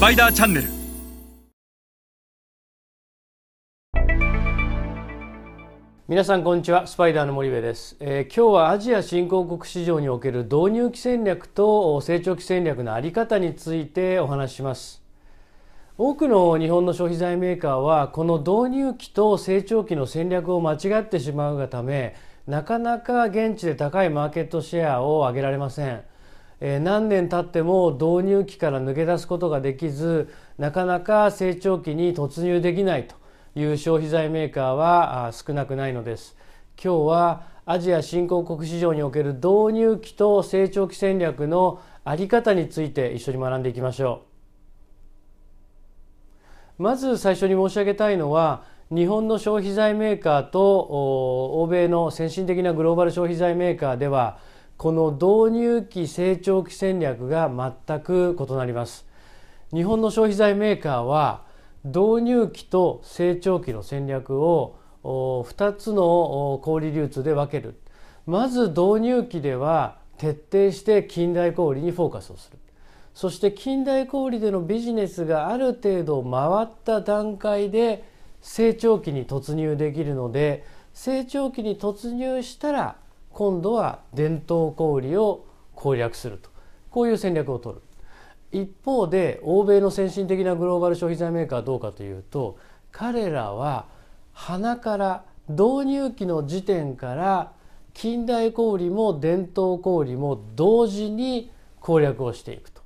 [0.00, 0.68] スパイダーチャンネル
[6.08, 6.86] 皆さんこんにちは。
[6.86, 15.02] スパイダーの森部です、えー今日はアジア新興国市場における導入期戦略と成長期戦略のあり方についてお話しします。
[15.98, 26.00] 多くの日本の消費財メーカーはこの導入期と成長期の戦略を間違ってしまうがためなかなか現地で高いマーケットシェアを上げられません。
[26.60, 33.16] え何年経っても導入期から抜け出すことができずなかなか成長期に突入できないと
[33.54, 36.36] いう消費財メーカーは少なくないのです。
[36.82, 44.22] 今日はアジア新興国市場における導入期と成長期戦略のあり方について一緒に学んでいきましょ
[46.78, 46.82] う。
[46.82, 50.80] まず最初に申し上げたいのは日本の消費財メーカーと
[51.60, 54.38] 欧米の先進的なグローバル消費財メーカーでは
[54.80, 57.50] この導入期成長期戦略が
[57.86, 59.06] 全く異なります。
[59.74, 61.42] 日本の消費財メーカーは
[61.84, 67.78] 導入期と成長期の戦略を2つの小売流通で分ける。
[68.24, 72.56] まず導入期では徹底して近代小売にフォーカスをする。
[73.12, 78.02] そして近代小売でのビジネスがある程度回った段階で
[78.40, 82.96] 成長期に突入できるので成長期に突入したら
[83.32, 86.50] 今度は伝統小売を攻略すると。
[86.90, 87.82] こういう戦略を取る。
[88.52, 92.58] 一方で欧米の先進的なグローバル消費財メーカーはどうかというと
[92.90, 93.86] 彼らは
[94.32, 97.52] 鼻から導入期の時点から
[97.94, 102.80] 近代小売も伝統小売も同時に攻略をしていくと。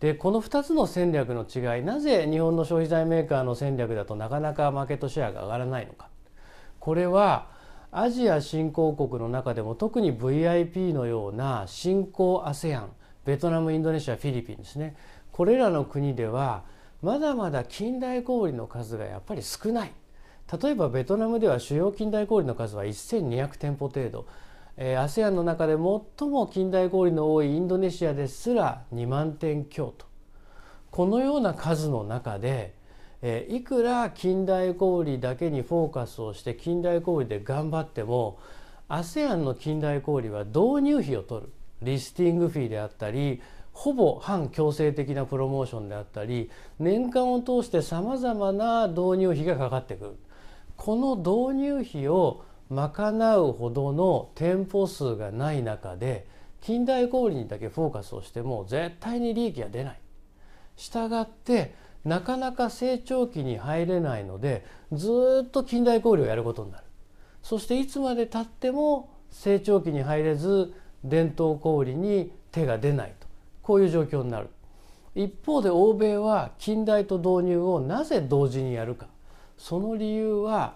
[0.00, 6.08] でこの2つの戦略の違いなぜ日本の消費財メーカーの戦略だとなかなかマーケットシェアが上がらないのか。
[6.80, 7.53] これは
[7.96, 12.88] アジア新興国の中でも特に VIP のような新興 ASEAN
[13.24, 14.96] ベトナムインドネシアフィリピンですね。
[15.30, 16.64] これらの国では
[17.02, 19.92] まだまだ近代小売の数がやっぱり少ない。
[20.60, 24.26] 例えばベトナムでは主要近代小売の数は1200店舗程度。
[24.76, 30.06] ASEAN の中で最も近代小売の多いインドネシアですら2万店強と。
[30.90, 32.74] このような数の中で、
[33.26, 38.38] えいくら近代小売だけにフォーカスをして近代小売で頑張っても
[38.90, 43.40] ASEAN の近代小売は導入費を取るリスティングフィーであったり
[43.72, 50.16] ほぼ反強制的なプロモーションであったり年間を通してさまざまな導入費がかかってくる
[50.76, 56.26] この導入費を賄うほどの店舗数がない中で
[56.60, 60.00] 近代小売にだけフォーカスをしても絶対に利益が出ない。
[60.76, 61.74] したがって
[62.04, 66.84] なかなか成長期に入れないのでずっと近代小売をやることになる。
[67.42, 73.26] そしていつまでたっても成長期に入れず伝統小売に手が出ないと。
[73.62, 74.48] こういう状況になる。
[75.14, 79.06] 一方で欧米は近代と導入をなぜ同時にやるか。
[79.56, 80.74] その理由は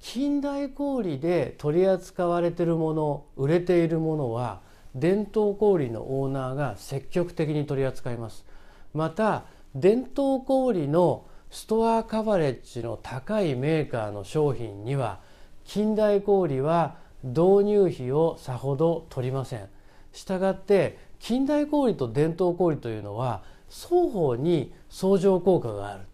[0.00, 4.60] 近代小売で取り扱われているもの売れているものは
[4.94, 8.44] 伝統小売のオーナーが積極的に取り扱います。
[8.92, 9.44] また
[9.78, 15.20] 伝統小売のストアカバレッジの高いメーカーの商品には
[15.64, 19.68] 近代小売は導入費をさほど取りません。
[20.14, 26.04] したがって近代小売と伝統小売というのは双方に相乗効果がある。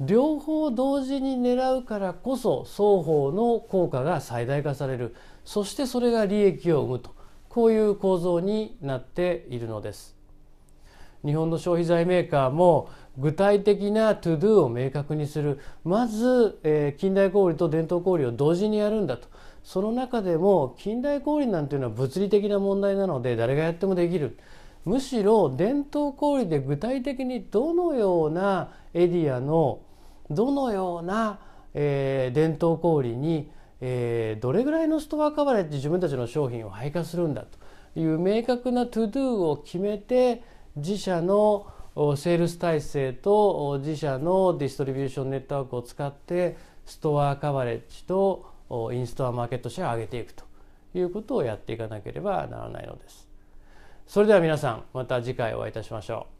[0.00, 5.14] 両方同時に狙うからこそ双方の効果が最大化される。
[5.46, 7.14] そしてそれが利益を生むと。
[7.48, 10.18] こういう構造になっているのです。
[11.24, 15.58] 日本の消費財メーカーも具体的なトゥドゥを明確にする。
[15.84, 19.28] まず、えー近代小売と伝統小売を同時にやるんだと。
[19.64, 24.38] その中でも近代小売なんていうのは物理的な問題なので誰がやってもできる。
[24.84, 29.80] むしろ伝統小売で具体的にどのようなエリアの
[30.30, 31.40] どのような、
[31.74, 33.50] えー伝統小売に、
[33.80, 37.44] えーどれぐらいのストアカバレッジ自分たちの商品を配下するんだ
[37.94, 40.42] という明確なトゥドゥを決めて
[40.76, 46.56] 自社のセールス体制と自社のディストリビューションネットワークを使って
[46.86, 48.46] ストアカバレッジと
[48.92, 50.44] インストアマーケットシェアを上げていくと
[50.94, 53.28] いうことをやっていかなければならないのです。
[54.06, 56.37] それでは皆さんまた次回お会いいたしましょう。